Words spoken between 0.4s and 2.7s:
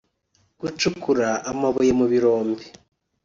gucukura amabuye mu birombe